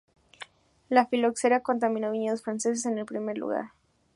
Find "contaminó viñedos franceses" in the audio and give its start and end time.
1.61-2.87